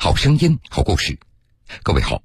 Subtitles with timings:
[0.00, 1.18] 好声音，好故事。
[1.82, 2.22] 各位好，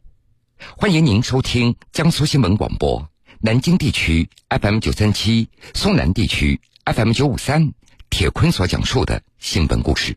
[0.77, 7.73] 欢迎您收听江苏新闻广播南京地区 FM 九三七、苏南地区 FM 九五三。
[8.11, 10.15] 铁坤所讲述的新闻故事。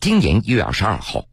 [0.00, 1.26] 今年一月二十二号，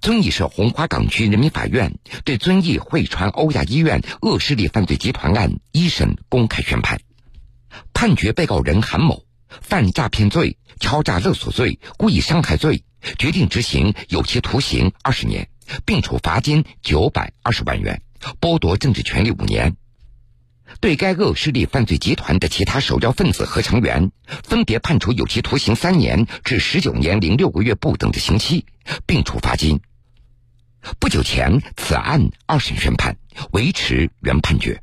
[0.00, 6.98] 遵义市红花岗区人民法院对遵义汇川欧亚医院恶势力犯罪集团案一审公开宣判，
[7.92, 9.26] 判决被告人韩某
[9.60, 12.82] 犯诈骗罪、敲诈勒索罪、故意伤害罪。
[13.18, 15.48] 决定执行有期徒刑二十年，
[15.84, 18.02] 并处罚金九百二十万元，
[18.40, 19.76] 剥夺政治权利五年。
[20.80, 24.10] 对该恶势力犯罪集团的其他首要分子和成员，
[24.42, 28.66] 分别判处有期徒刑三年至十九年零六个月不等的刑期，
[29.06, 29.80] 并处罚金。
[30.98, 33.16] 不久前，此案二审宣判，
[33.52, 34.82] 维持原判决。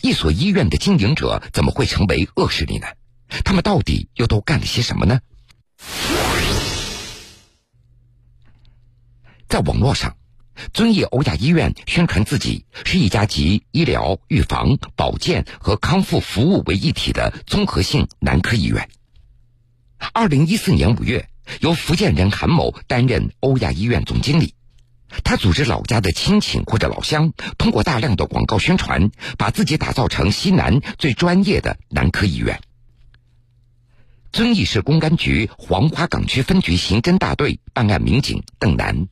[0.00, 2.86] 一所医院的经营者怎么会成为恶势力呢？
[3.44, 5.20] 他们到底又都干了些什么呢？
[9.50, 10.16] 在网络上，
[10.72, 18.88] 遵义欧亚医院宣传自己是一家集医疗、预防、保健和康复服务为一体的综合性男科医院。
[20.12, 21.28] 二零一四年五月，
[21.58, 24.54] 由福建人韩某担任欧亚医院总经理，
[25.24, 32.60] 他组织老家的亲戚或者老乡，通过大量的广告宣传，把自己打造成西南最专业的男科医院。
[34.30, 39.08] 遵义市公安局黄花岗区分局刑侦大队办案民警邓楠。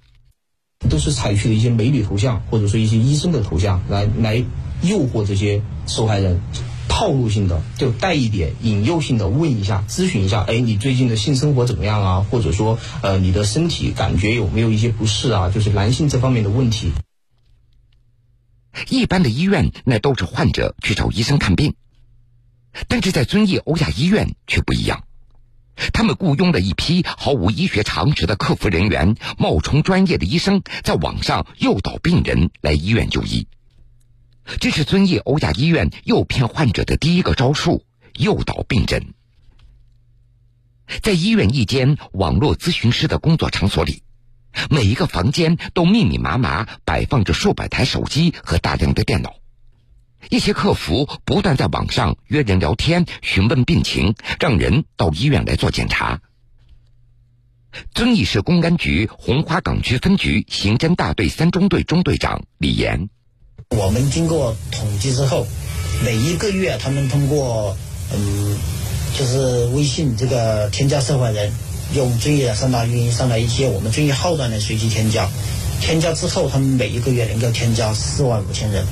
[0.88, 4.36] 都是采取了一些美女头像，或者说一些医生的头像，来来
[4.82, 6.40] 诱惑这些受害人，
[6.88, 12.26] 套路性的就带一点引诱性的问一下、咨询一下，哎，你最近的性生活怎么样啊？
[12.30, 15.50] 或者说，呃，你的身体感觉有没有一些不适啊？
[15.50, 16.92] 就是男性这方面的问题。
[18.88, 21.74] 一般的医院那都是患者去找医生看病，
[22.86, 25.02] 但是在遵义欧亚医院却不一样。
[25.92, 33.46] 他们雇佣了一批毫无医学常识的客服人员，冒充专业的医生，在网上诱导病人来医院就医。
[34.60, 37.84] 这是遵义欧亚医院诱骗患者的第一个招数——
[38.18, 39.14] 诱导病人。
[41.02, 44.02] 在医院一间网络咨询师的工作场所里，
[44.70, 49.34] 每一个房间都密密麻麻摆放着数百台手机和大量的电脑。
[50.30, 56.20] 一些客服不断在网上约人聊天，询问病情，让人到医院来做检查。
[57.94, 63.08] 遵义市公安局红花岗区分局刑侦大队三中队中队长李岩：
[63.70, 65.46] 我们经过统计之后，
[66.04, 67.76] 每一个月他们通过
[68.12, 68.58] 嗯，
[69.16, 71.52] 就是微信这个添加受害人，
[71.94, 75.28] 用遵义的三大运营商的一些我们遵义号段来随机添加，
[75.80, 78.84] 添加之后，他们每一个月能够添加四万五千人。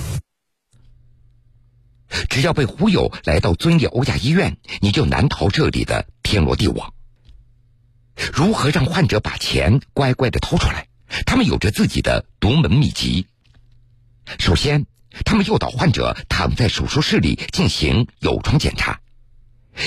[2.28, 6.92] 只要被忽悠来到遵义欧亚医院，你就难逃这里的天罗地网。
[8.32, 10.88] 如何让患者把钱乖乖的掏出来？
[11.24, 13.26] 他们有着自己的独门秘籍。
[14.38, 14.86] 首先，
[15.24, 19.00] 他们诱导患者躺在手术室里进行有创检查，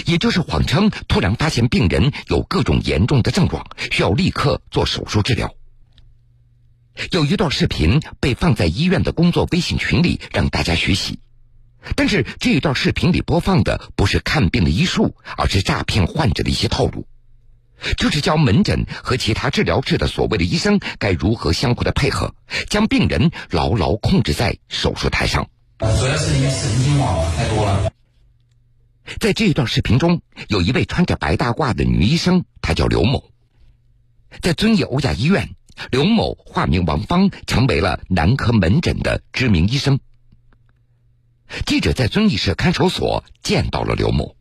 [0.06, 5.54] 也就是谎称突然发现病人有各种严重的症状，需要立刻做手术治疗。
[7.12, 11.20] 有一段视频被放在医院的工作微信群里，让大家学习。
[11.96, 17.08] 但是这一段视频里播放的不是看病的医术，而是诈骗患者的一些套路，
[17.98, 22.36] 就是教门诊和其他治疗室的所谓的医生该如何相互的配合，
[22.70, 25.48] 将病人牢牢控制在手术台上。
[25.80, 27.92] 主要是因为神经网太多了。
[29.20, 33.32] 在这一段视频中，有一位穿着白大褂的女医生，她叫刘某，
[34.42, 35.56] 在遵义欧亚医院，
[35.90, 40.00] 刘某化名王芳，成为了男科门诊的知名医生。
[41.66, 44.36] 记者在遵义市看守所见到了刘某。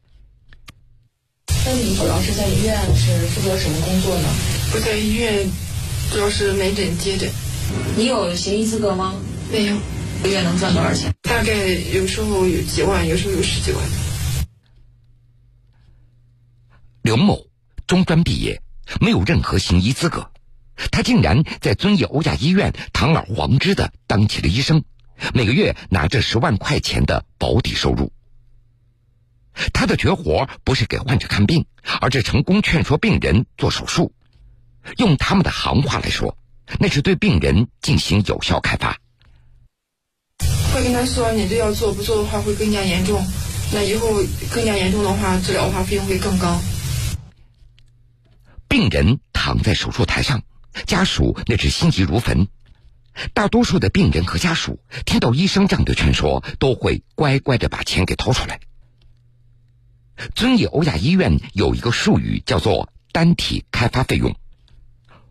[1.64, 4.28] 那你主要是在医院是负责什么工作呢？
[4.74, 5.48] 我在医院
[6.12, 7.30] 主要是门诊接诊。
[7.96, 9.14] 你有行医资格吗？
[9.50, 9.76] 没有。
[10.20, 11.14] 一个月能赚多少钱？
[11.22, 13.82] 大概有时候有几万，有时候有十几万。
[17.02, 17.46] 刘某
[17.86, 18.60] 中专毕业，
[19.00, 20.30] 没有任何行医资格，
[20.90, 24.82] 他竟然在遵义欧亚医院堂而皇之的当起了医生。
[25.34, 28.12] 每个月拿着十万块钱的保底收入，
[29.72, 31.66] 他的绝活不是给患者看病，
[32.00, 34.12] 而是成功劝说病人做手术。
[34.96, 36.38] 用他们的行话来说，
[36.78, 38.98] 那是对病人进行有效开发。
[40.72, 43.22] 会跟他说，你这要做，不做的话会更加严重。
[43.72, 44.08] 那以后
[44.50, 46.58] 更加严重的话，治疗的话费用会更高。
[48.68, 50.42] 病人躺在手术台上，
[50.86, 52.48] 家属那是心急如焚。
[53.34, 58.60] 大多数的病人和家属听到医生这样的劝说，都会乖乖的把钱给掏出来。
[60.34, 64.36] 遵义欧亚医院有一个术语叫做单体开发费用，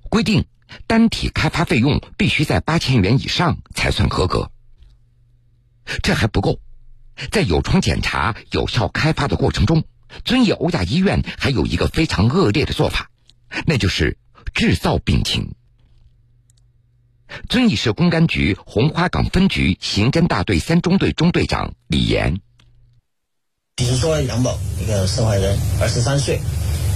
[0.10, 0.46] 规定
[0.86, 4.52] 单体开发费用必须在八千元以上才算合格。
[6.04, 6.60] 这还不够，
[7.32, 9.84] 在有窗检查、有效开发的过程中，
[10.24, 13.10] 遵义欧亚医院还有一个非常恶劣的做法，
[13.66, 14.18] 那就是
[14.54, 15.56] 制造病情。
[17.50, 22.40] 遵义市公安局红花岗分局刑侦大队三中队中队长李岩，
[23.76, 26.40] 比如说杨某一个受害人，二十三岁，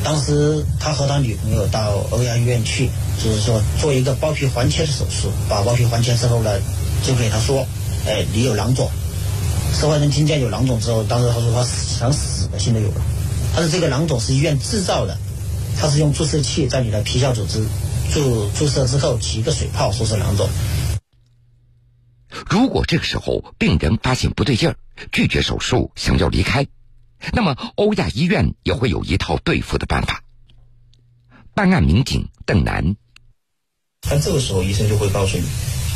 [0.03, 2.89] 当时他和他女朋友到欧亚医院去，
[3.23, 5.31] 就是说做一个包皮环切的手术。
[5.47, 6.59] 把包皮环切之后呢，
[7.03, 7.67] 就给他说
[8.07, 8.89] ：“哎，你有囊肿。”
[9.79, 13.01] 受害人听见有囊肿之后，当时他说他想死的心都有了。
[13.55, 15.17] 但是这个囊肿是医院制造的，
[15.79, 17.63] 他是用注射器在你的皮下组织。
[18.13, 20.49] 注注射之后起一个水泡，说是囊肿。
[22.49, 24.75] 如果这个时候病人发现不对劲儿，
[25.13, 26.67] 拒绝手术，想要离开，
[27.31, 30.23] 那么欧亚医院也会有一套对付的办法。
[31.53, 32.95] 办案民警邓楠，
[34.09, 35.45] 那这个时候医生就会告诉你，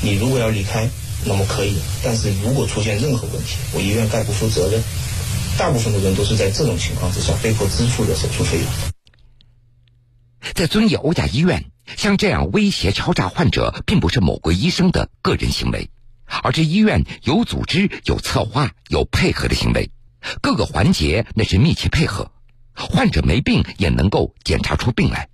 [0.02, 0.90] 你如果要离开，
[1.26, 4.82] 那么可以；但是如果出现任何问题，我医院概不负责任。
[5.58, 8.68] 大部分的人都是在这种情况之下被迫支付的手术费用。
[10.54, 11.72] 在遵义欧亚医院。
[12.06, 15.90] 像这样威胁敲诈患者，并不是某个医生的个人行为，
[16.44, 19.90] 而是医院有组织、有策划、有配合的行为，
[20.40, 22.32] 各个环节那是密切配合，
[22.76, 25.30] 患者没病也能够检查出病来。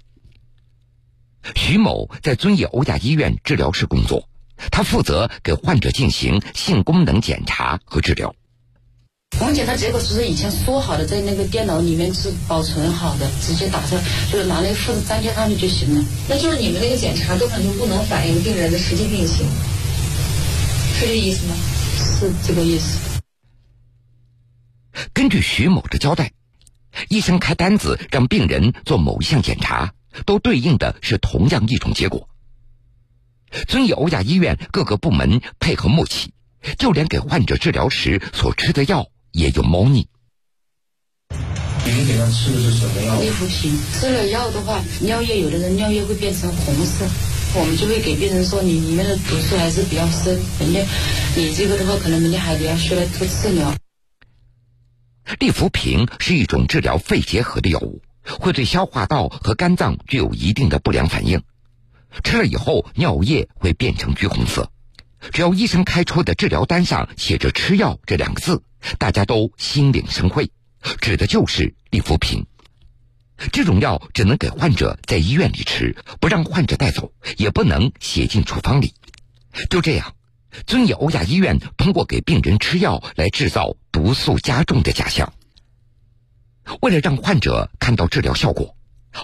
[1.58, 4.30] 徐某在遵义欧亚医院治疗室工作，
[4.72, 8.34] 他负责给患者进行性功能检查和治疗。
[9.42, 14.00] 我们检查结果是以前说好的，在那个电脑里面是保存好的，直接打上，
[14.32, 16.06] 就是拿那个复制粘贴上去就行了。
[16.30, 19.48] 那就是你们那个检查根本就不能反映病人的实际病情，
[20.94, 21.56] 是这意思吗？
[21.98, 23.00] 是这个意思。
[25.12, 26.34] 根据徐某的交代，
[27.10, 29.96] 医生开单子让病人做某一项检查，
[30.28, 32.30] 都对应的是同样一种结果。
[33.68, 36.32] 遵义欧亚医院各个部门配合默契，
[36.78, 39.08] 就连给患者治疗时所吃的药。
[39.31, 40.07] 也有猫腻。
[41.83, 43.19] 你们给他吃的是什么药？
[43.19, 43.78] 利福平。
[43.94, 47.06] 吃了药的话，尿液有的人尿液会变成红色，
[47.56, 50.86] 我们就会给病人说你里面的毒素还是比较深，人家
[51.36, 53.74] 你这个的话可能明天还得要需要做治疗。
[55.39, 58.01] 利福平是一种治疗肺结核的药物，
[58.39, 61.42] 会对消化道和肝脏具有一定的不良反应，
[62.24, 64.69] 吃了以后尿液会变成橘红色。
[65.31, 68.62] 只要医生开出的治疗单上写着“吃药”这两个字。
[68.98, 70.51] 大家都心领神会，
[71.00, 72.45] 指的就是利福平。
[73.51, 78.94] 这种药只能给患者在医院里吃，不让患者带走，也不能写进处方里。
[79.69, 80.16] 就这样，
[80.68, 85.34] 遵义欧亚医院通过给病人吃药来制造毒素加重的假象。
[86.81, 88.75] 为了让患者看到治疗效果，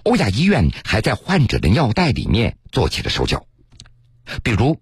[0.03, 3.45] 欧亚医院还在患者的尿袋里面做起了手脚，
[4.43, 4.81] 比如。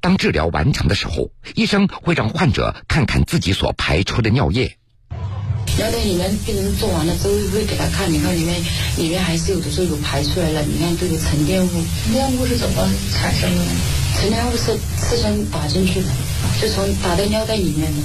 [0.00, 4.76] 当治疗完成的时候，医生会让患者看看自己所排出的尿液。
[5.78, 8.62] 尿袋里面病人做完了之后，会给他看，你看里面
[8.96, 10.62] 里面还是有的时候有排出来了。
[10.62, 11.70] 你看这个沉淀物，
[12.04, 13.70] 沉淀物是怎么产生的呢？
[14.18, 16.08] 沉淀物是刺针打进去的，
[16.60, 18.02] 就从打在尿袋里面的。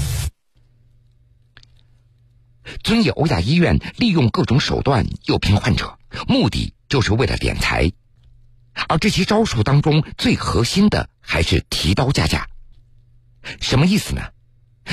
[2.83, 5.97] 遵义欧亚医院利用各种手段诱骗患者，
[6.27, 7.91] 目的就是为了敛财。
[8.87, 12.47] 而这些招数当中，最核心的还是提刀加价。
[13.59, 14.21] 什么意思呢？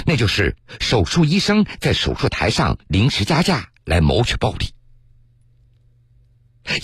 [0.06, 4.74] 那就是手术医生在手术台上临时加价来谋取暴利。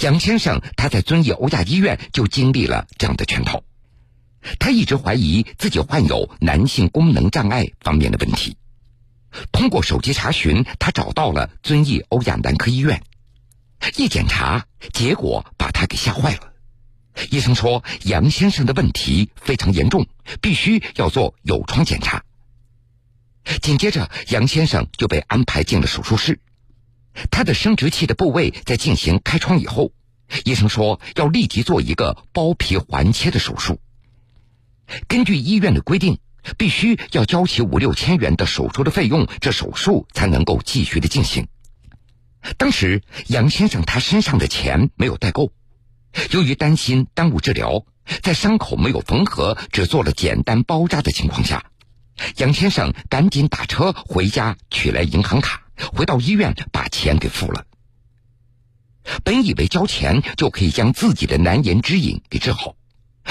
[0.01, 3.63] 杨先生他在遵义欧亚医院就经历了这样的圈套，
[4.59, 8.57] 他一直怀疑自己患有男性功能障碍方面的问题。
[9.53, 13.03] 通过手机查询，他找到了遵义欧亚男科医院，
[13.97, 16.54] 一检查，结果把他给吓坏了。
[17.31, 20.07] 医生说，杨先生的问题非常严重，
[20.41, 22.25] 必须要做有创检查。
[23.63, 26.41] 紧接着，杨先生就被安排进了手术室。
[27.31, 29.93] 他的生殖器的部位在进行开创以后，
[30.45, 33.79] 医生说要立即做一个包皮环切的手术。
[35.07, 36.19] 根据医院的规定，
[36.59, 41.47] 必须要交齐五六千元的手术的费用，这手术才能够继续的进行。
[42.59, 45.53] 当时，杨先生他身上的钱没有带够。
[46.31, 47.85] 由于担心耽误治疗，
[48.23, 51.65] 在伤口没有缝合、只做了简单包扎的情况下，
[52.37, 57.65] 杨先生赶紧打车回家取来银行卡，回到医院把钱给付了。
[59.23, 62.75] 本以为交钱就可以将自己的难言之隐给治好，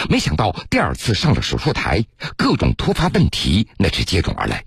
[0.10, 2.06] 没想到第二次上了手术台，
[2.38, 4.66] 各种突发问题那是接踵而来，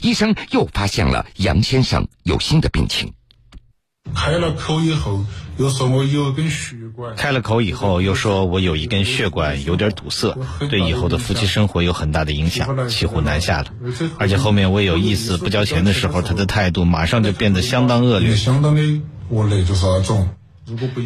[0.00, 3.12] 医生又发现了杨先生有新的病情。
[4.14, 5.24] 开了口以后，
[5.58, 7.16] 又说我有一根血管。
[7.16, 10.38] 开了口以后，又说我有一根血管有点堵塞，
[10.70, 13.66] 对以后的夫妻生活有很大的影响，骑虎难下了。
[14.18, 18.36] 而且后面我有意思不交钱的时候，他的态度马上就变得相当恶劣。
[18.36, 18.82] 相当的
[19.28, 20.28] 恶劣就是那种。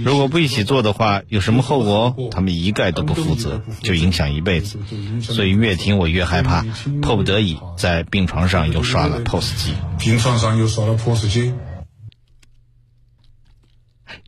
[0.05, 2.29] 如果不一起做的话，有什么后果？
[2.31, 4.79] 他们一概都不负责，就影响一辈子。
[5.23, 6.67] 所以越听我越害怕，
[7.01, 9.73] 迫不得已在病床上又刷了 POS 机。
[9.99, 11.55] 病床上又刷了 POS 机。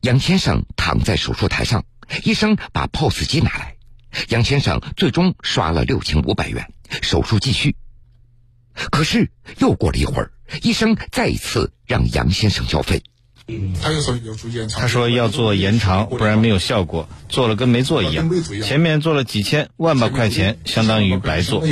[0.03, 1.85] 杨先生躺在手术台上，
[2.25, 3.77] 医生把 POS 机拿来，
[4.29, 7.77] 杨先生最终刷了六千五百元，手术继续。
[8.91, 10.31] 可是又过了一会儿，
[10.63, 13.03] 医生再一次让杨先生交费。
[13.83, 18.31] 他又说要做延长，他说要做延长，不然没有效果，做了跟没做一样。
[18.63, 21.65] 前面做了几千万把块钱，相当于白做。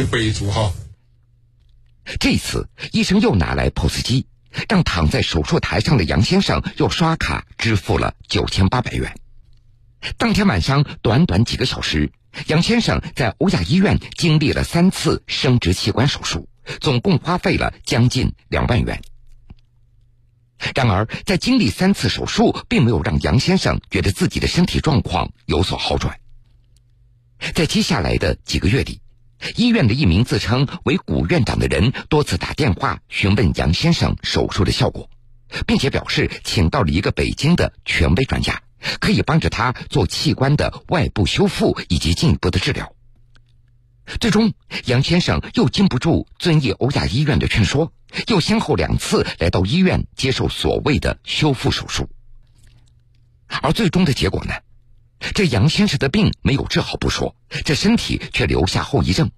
[2.19, 4.27] 这次医生又拿来 POS 机，
[4.69, 9.15] 让躺在手术台上的杨先生又刷卡支付了九千八百元。
[10.19, 12.13] 当天晚上短短几个小时，
[12.47, 16.49] 杨先生在欧亚医院经历了三次生殖器官手术，
[16.81, 19.03] 总共花费了将近两万元。
[20.75, 26.19] 然而，在经历三次手术，并没有让杨先生觉得自己的身体状况有所好转。
[27.55, 29.01] 在接下来的几个月里，
[29.57, 35.11] 医院的一名自称为古院长的人多次打电话询问杨先生手术的效果，
[35.67, 38.63] 并且表示请到了一个北京的权威专家，
[38.99, 42.93] 可以帮着他做器官的外部修复以及进一步的治疗。
[44.21, 44.53] 最终，
[44.85, 47.93] 杨先生又经不住遵义欧亚医院的劝说，
[48.29, 52.09] 又先后两次来到医院接受所谓的修复手术。
[53.63, 54.55] 而最终的结果呢？
[55.19, 59.31] 这杨先生的病没有治好不说，这身体却留下后遗症。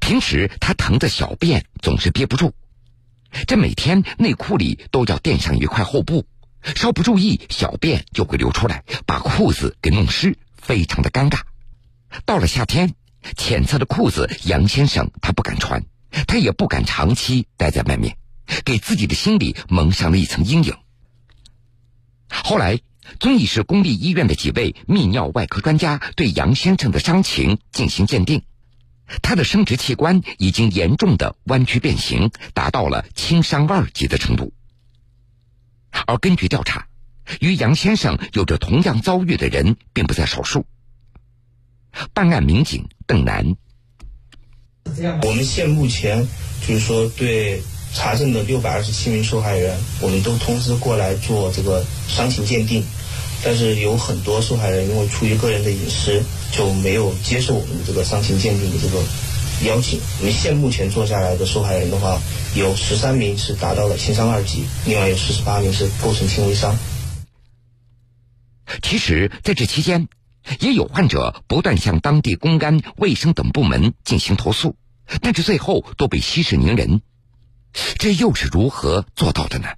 [0.00, 2.52] 平时他疼的小便总是憋不住，
[3.46, 6.26] 这每天内裤里都要垫上一块厚布，
[6.74, 11.40] 稍不注意小便就会流出来，把裤子给弄湿，非常的尴尬。
[12.24, 12.94] 到了夏天。
[13.36, 15.84] 浅色的裤子，杨先生他不敢穿，
[16.26, 18.16] 他也不敢长期待在外面，
[18.64, 20.74] 给自己的心里蒙上了一层阴影。
[22.28, 22.80] 后来，
[23.18, 28.42] 遵义市公立医院的几位泌尿外科专家对杨先生的伤情进行鉴定，
[29.22, 34.52] 他的生殖器官已经严重的弯曲变形，达到了轻伤二级的程度。
[36.06, 36.86] 而根据调查，
[37.40, 40.66] 与杨先生有着同样遭遇的人并不在少数。
[42.14, 43.56] 办案民警邓楠，
[45.22, 46.26] 我们现目前
[46.66, 47.62] 就是说对
[47.94, 52.84] 查证的六百二十七名受害人，我们都通知过来做这个伤情鉴定，
[53.44, 56.22] 但是有很多受害人因为出于个人的隐私，
[56.52, 59.02] 就没有接受我们的这个伤情鉴定的这个
[59.66, 60.00] 邀请。
[60.20, 62.20] 我们现目前做下来的受害人的话，
[62.54, 66.76] 有十三名是达到了轻伤二级，另外有四十八名是构成轻微伤。
[68.82, 70.08] 其实，在这期间。
[70.58, 74.74] 也有患者不断向当地公安、卫生等部门进行投诉，
[75.20, 77.00] 但是最后都被息事宁人。
[77.98, 79.68] 这又是如何做到的呢？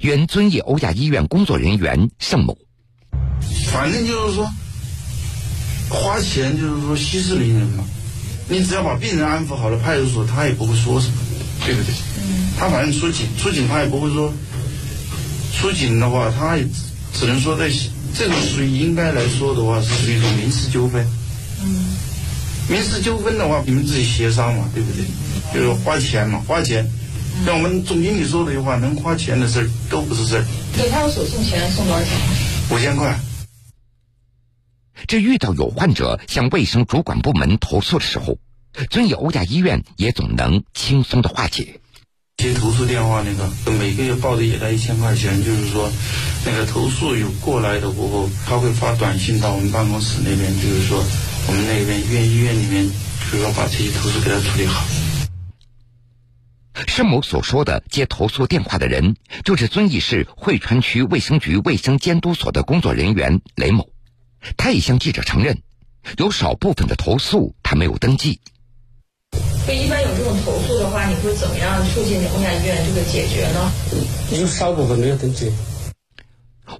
[0.00, 2.56] 原遵义欧亚医院工作人员盛某，
[3.70, 4.48] 反正就是说，
[5.88, 7.84] 花钱就是说息事宁人嘛。
[8.48, 11.14] 你只要把病人安抚好了，派出所他也不会说什么，
[11.64, 11.94] 对不对？
[12.58, 14.32] 他反正出警，出警他也不会说。
[15.58, 16.66] 出警的话，他也
[17.12, 17.70] 只能说在。
[18.14, 21.06] 这个属于应该来说的话，是属于一种民事纠纷。
[21.62, 21.84] 嗯，
[22.66, 25.04] 民事纠纷的话，你们自己协商嘛，对不对？
[25.54, 26.90] 就是花钱嘛，花钱。
[27.44, 30.44] 像我们总经理说的话，能花钱的事儿都不是事儿。
[30.76, 32.10] 给派出所送钱送多少钱？
[32.70, 33.18] 五千块。
[35.06, 38.38] 这遇到有患者向卫生主管部门投诉的时候，
[38.90, 41.80] 遵义欧亚医院也总能轻松的化解。
[42.38, 45.90] 接投诉电话那个，每个月报的也在一千块钱，就是说，
[46.44, 51.02] 那个投诉有过来的过后，他会发短信到我们办公室那边，就是说，
[51.46, 52.88] 我们那边医院医院里面，
[53.30, 54.84] 就是说把这些投诉给他处理好。
[56.98, 59.14] 申某所说的接投诉电话的人，
[59.44, 63.88] 就是遵义市汇川区卫生局卫生监督所的工作人员雷某，
[64.56, 65.62] 他也向记者承认，
[66.16, 68.40] 有少部分的投诉他没有登记。
[69.64, 73.72] 就一般有这种投诉的话，你会怎么样促进欧亚医院这个解决呢？
[74.32, 75.52] 有少部分没有登记。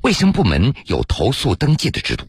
[0.02, 2.26] 卫生部门有投诉登记的制度。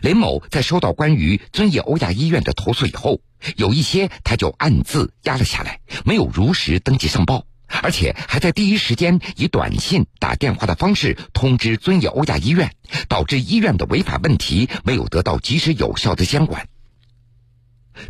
[0.00, 3.20] 雷某在收到关于遵义欧亚医院的投诉以后，
[3.56, 7.44] 有一些他就暗自压了下来，没有如实登记上报，
[7.82, 12.74] 而且还在第一时间以短信、打电话的方式通知遵义欧亚医院，
[13.08, 16.66] 导致医院的违法问题没有得到及时有效的监管。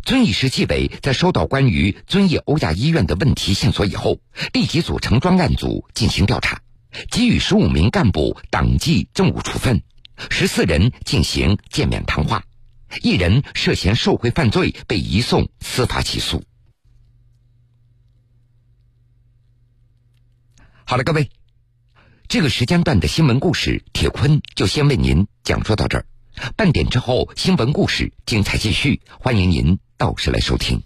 [0.05, 4.19] 遵义市纪委在收到关于遵义欧亚医院的问题线索以后，
[4.53, 6.61] 立即组成专案组进行调查，
[7.11, 9.83] 给予十五名干部党纪政务处分，
[10.29, 12.45] 十四人进行见面谈话，
[13.01, 16.43] 一人涉嫌受贿犯罪被移送司法起诉。
[20.85, 21.29] 好了，各位，
[22.27, 26.05] 这个时间段的新闻故事，铁坤就先为您讲述到这儿。
[26.55, 30.83] 半点之后，新闻故事精彩继续，欢迎您到时来收听。